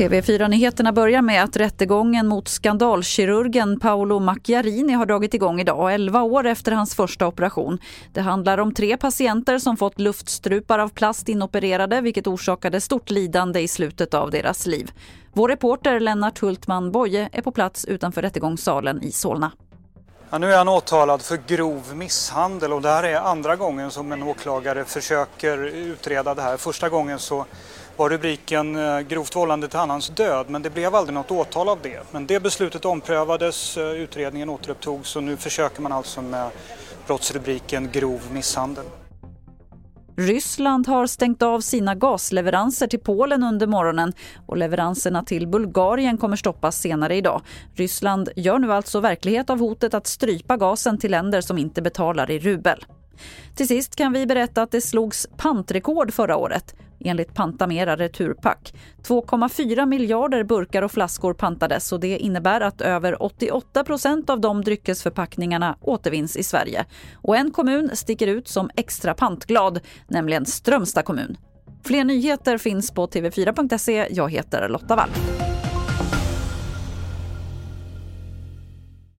TV4-nyheterna 0.00 0.92
börjar 0.92 1.22
med 1.22 1.42
att 1.42 1.56
rättegången 1.56 2.26
mot 2.26 2.48
skandalkirurgen 2.48 3.80
Paolo 3.80 4.18
Macchiarini 4.18 4.92
har 4.92 5.06
dragit 5.06 5.34
igång 5.34 5.60
idag, 5.60 5.94
11 5.94 6.22
år 6.22 6.46
efter 6.46 6.72
hans 6.72 6.94
första 6.94 7.26
operation. 7.26 7.78
Det 8.12 8.20
handlar 8.20 8.58
om 8.58 8.74
tre 8.74 8.96
patienter 8.96 9.58
som 9.58 9.76
fått 9.76 10.00
luftstrupar 10.00 10.78
av 10.78 10.88
plast 10.88 11.28
inopererade 11.28 12.00
vilket 12.00 12.26
orsakade 12.26 12.80
stort 12.80 13.10
lidande 13.10 13.60
i 13.60 13.68
slutet 13.68 14.14
av 14.14 14.30
deras 14.30 14.66
liv. 14.66 14.90
Vår 15.32 15.48
reporter 15.48 16.00
Lennart 16.00 16.38
Hultman 16.38 16.92
Boye 16.92 17.28
är 17.32 17.42
på 17.42 17.52
plats 17.52 17.84
utanför 17.84 18.22
rättegångssalen 18.22 19.02
i 19.02 19.12
Solna. 19.12 19.52
Ja, 20.32 20.38
nu 20.38 20.52
är 20.52 20.56
han 20.56 20.68
åtalad 20.68 21.22
för 21.22 21.38
grov 21.46 21.96
misshandel 21.96 22.72
och 22.72 22.82
det 22.82 22.88
här 22.88 23.02
är 23.02 23.16
andra 23.16 23.56
gången 23.56 23.90
som 23.90 24.12
en 24.12 24.22
åklagare 24.22 24.84
försöker 24.84 25.58
utreda 25.66 26.34
det 26.34 26.42
här. 26.42 26.56
Första 26.56 26.88
gången 26.88 27.18
så 27.18 27.44
var 27.96 28.10
rubriken 28.10 28.76
eh, 28.76 29.00
grovt 29.00 29.36
vållande 29.36 29.68
till 29.68 29.78
annans 29.78 30.08
död 30.08 30.50
men 30.50 30.62
det 30.62 30.70
blev 30.70 30.94
aldrig 30.94 31.14
något 31.14 31.30
åtal 31.30 31.68
av 31.68 31.78
det. 31.82 32.00
Men 32.10 32.26
det 32.26 32.40
beslutet 32.40 32.84
omprövades, 32.84 33.76
eh, 33.76 33.90
utredningen 33.90 34.50
återupptogs 34.50 35.16
och 35.16 35.22
nu 35.22 35.36
försöker 35.36 35.82
man 35.82 35.92
alltså 35.92 36.22
med 36.22 36.50
brottsrubriken 37.06 37.90
grov 37.92 38.20
misshandel. 38.32 38.84
Ryssland 40.20 40.86
har 40.86 41.06
stängt 41.06 41.42
av 41.42 41.60
sina 41.60 41.94
gasleveranser 41.94 42.86
till 42.86 43.00
Polen 43.00 43.42
under 43.42 43.66
morgonen 43.66 44.12
och 44.46 44.56
leveranserna 44.56 45.22
till 45.22 45.48
Bulgarien 45.48 46.18
kommer 46.18 46.36
stoppas 46.36 46.80
senare 46.80 47.16
idag. 47.16 47.42
Ryssland 47.74 48.28
gör 48.36 48.58
nu 48.58 48.72
alltså 48.72 49.00
verklighet 49.00 49.50
av 49.50 49.58
hotet 49.58 49.94
att 49.94 50.06
strypa 50.06 50.56
gasen 50.56 50.98
till 50.98 51.10
länder 51.10 51.40
som 51.40 51.58
inte 51.58 51.82
betalar 51.82 52.30
i 52.30 52.38
rubel. 52.38 52.84
Till 53.54 53.68
sist 53.68 53.96
kan 53.96 54.12
vi 54.12 54.26
berätta 54.26 54.62
att 54.62 54.70
det 54.70 54.80
slogs 54.80 55.26
pantrekord 55.36 56.12
förra 56.12 56.36
året 56.36 56.74
enligt 57.04 57.34
Pantamera 57.34 57.96
Returpack. 57.96 58.74
2,4 59.02 59.86
miljarder 59.86 60.44
burkar 60.44 60.82
och 60.82 60.92
flaskor 60.92 61.34
pantades 61.34 61.92
och 61.92 62.00
det 62.00 62.18
innebär 62.18 62.60
att 62.60 62.80
över 62.80 63.22
88 63.22 63.84
procent 63.84 64.30
av 64.30 64.40
de 64.40 64.64
dryckesförpackningarna 64.64 65.76
återvinns 65.80 66.36
i 66.36 66.42
Sverige. 66.42 66.84
Och 67.14 67.36
en 67.36 67.50
kommun 67.50 67.90
sticker 67.92 68.26
ut 68.26 68.48
som 68.48 68.70
extra 68.76 69.14
pantglad, 69.14 69.80
nämligen 70.08 70.46
Strömstad 70.46 71.04
kommun. 71.04 71.36
Fler 71.84 72.04
nyheter 72.04 72.58
finns 72.58 72.90
på 72.90 73.06
tv4.se. 73.06 74.08
Jag 74.10 74.32
heter 74.32 74.68
Lotta 74.68 74.96
Wall. 74.96 75.10